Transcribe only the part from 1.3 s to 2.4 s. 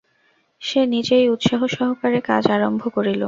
উৎসাহসহকারে